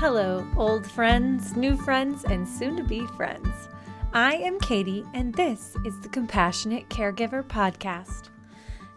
[0.00, 3.48] Hello, old friends, new friends, and soon to be friends.
[4.12, 8.28] I am Katie, and this is the Compassionate Caregiver Podcast.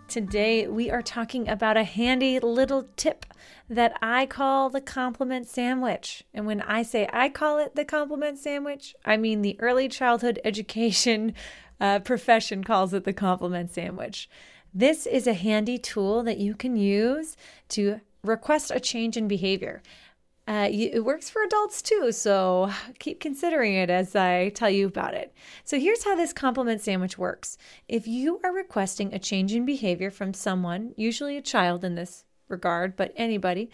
[0.07, 3.25] Today, we are talking about a handy little tip
[3.67, 6.23] that I call the compliment sandwich.
[6.35, 10.39] And when I say I call it the compliment sandwich, I mean the early childhood
[10.45, 11.33] education
[11.79, 14.29] uh, profession calls it the compliment sandwich.
[14.71, 17.35] This is a handy tool that you can use
[17.69, 19.81] to request a change in behavior.
[20.47, 22.69] Uh, it works for adults too, so
[22.99, 25.33] keep considering it as I tell you about it.
[25.63, 27.57] So, here's how this compliment sandwich works.
[27.87, 32.25] If you are requesting a change in behavior from someone, usually a child in this
[32.47, 33.69] regard, but anybody,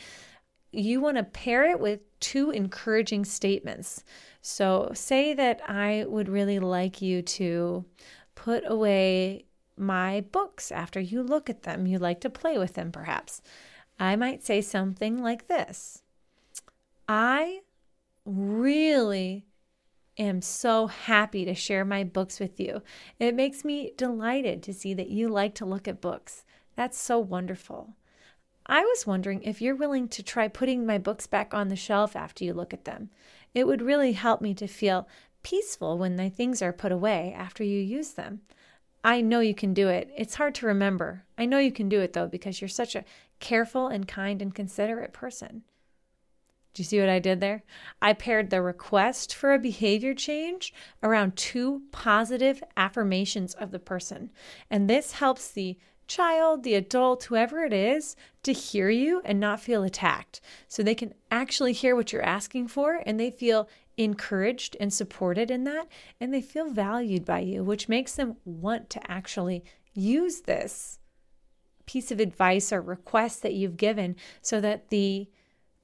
[0.71, 4.03] you want to pair it with two encouraging statements.
[4.41, 7.85] So, say that I would really like you to
[8.35, 9.45] put away
[9.77, 11.87] my books after you look at them.
[11.87, 13.41] You like to play with them, perhaps.
[13.99, 16.03] I might say something like this
[17.07, 17.61] I
[18.25, 19.45] really
[20.17, 22.81] am so happy to share my books with you.
[23.19, 26.43] It makes me delighted to see that you like to look at books.
[26.75, 27.95] That's so wonderful.
[28.65, 32.15] I was wondering if you're willing to try putting my books back on the shelf
[32.15, 33.09] after you look at them.
[33.53, 35.07] It would really help me to feel
[35.41, 38.41] peaceful when the things are put away after you use them.
[39.03, 40.11] I know you can do it.
[40.17, 41.23] It's hard to remember.
[41.37, 43.05] I know you can do it though because you're such a
[43.39, 45.63] careful and kind and considerate person.
[46.77, 47.63] Do you see what I did there?
[48.03, 54.29] I paired the request for a behavior change around two positive affirmations of the person.
[54.69, 59.59] And this helps the child, the adult, whoever it is, to hear you and not
[59.59, 60.39] feel attacked.
[60.67, 63.67] So they can actually hear what you're asking for and they feel
[63.97, 65.87] encouraged and supported in that.
[66.21, 69.63] And they feel valued by you, which makes them want to actually
[69.95, 70.99] use this
[71.87, 75.27] piece of advice or request that you've given so that the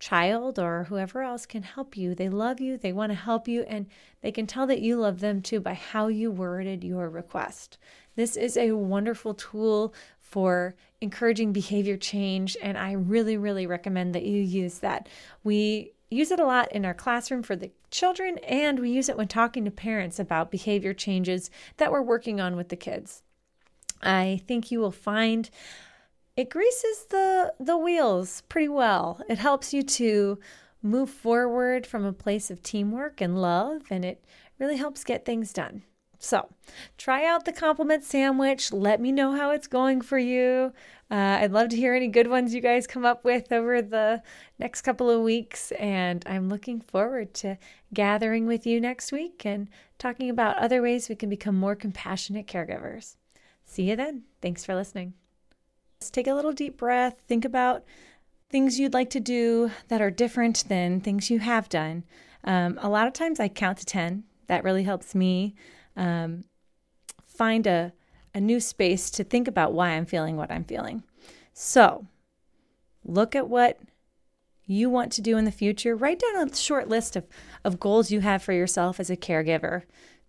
[0.04, 2.14] child or whoever else can help you.
[2.14, 3.86] They love you, they want to help you, and
[4.22, 7.78] they can tell that you love them too by how you worded your request.
[8.18, 14.25] This is a wonderful tool for encouraging behavior change, and I really, really recommend that
[14.25, 15.08] you use that.
[15.41, 19.16] We use it a lot in our classroom for the children, and we use it
[19.16, 23.24] when talking to parents about behavior changes that we're working on with the kids.
[24.02, 25.50] I think you will find
[26.36, 29.22] it greases the the wheels pretty well.
[29.30, 30.40] It helps you to
[30.82, 34.24] move forward from a place of teamwork and love and it
[34.60, 35.84] really helps get things done.
[36.20, 36.48] So,
[36.98, 38.72] try out the compliment sandwich.
[38.72, 40.72] Let me know how it's going for you.
[41.12, 44.24] Uh, I'd love to hear any good ones you guys come up with over the
[44.58, 45.74] next couple of weeks.
[45.74, 47.58] And I'm looking forward to
[47.94, 49.68] gathering with you next week and
[50.00, 53.18] talking about other ways we can become more compassionate caregivers.
[53.66, 54.24] See you then.
[54.42, 55.16] Thanks for listening.
[56.09, 57.22] Take a little deep breath.
[57.28, 57.84] Think about
[58.50, 62.03] things you'd like to do that are different than things you have done.
[62.44, 64.24] Um, a lot of times I count to 10.
[64.47, 65.56] That really helps me
[65.96, 66.44] um,
[67.25, 67.94] find a,
[68.34, 71.03] a new space to think about why I'm feeling what I'm feeling.
[71.53, 72.06] So
[73.03, 73.80] look at what
[74.66, 75.96] you want to do in the future.
[75.96, 77.25] Write down a short list of,
[77.64, 79.84] of goals you have for yourself as a caregiver.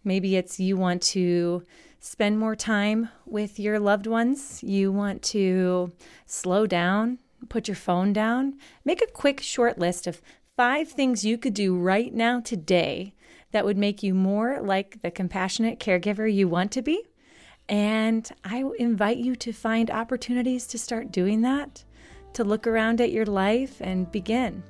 [0.05, 1.65] Maybe it's you want to
[1.99, 5.93] spend more time with your loved ones, you want to
[6.27, 10.21] slow down, put your phone down, make a quick short list of
[10.57, 13.15] five things you could do right now today
[13.53, 17.03] that would make you more like the compassionate caregiver you want to be.
[17.69, 21.85] And I invite you to find opportunities to start doing that,
[22.35, 24.63] to look around at your life and begin.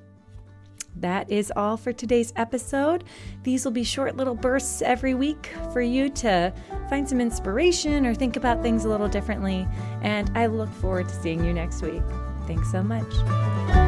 [0.97, 3.05] That is all for today's episode.
[3.43, 6.53] These will be short little bursts every week for you to
[6.89, 9.67] find some inspiration or think about things a little differently.
[10.03, 12.03] And I look forward to seeing you next week.
[12.47, 13.84] Thanks so much.